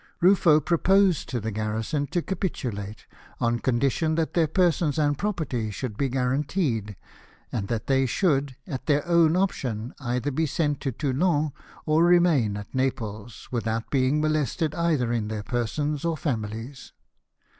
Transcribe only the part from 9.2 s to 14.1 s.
option, either be sent to Toulon, or remain at Naples, without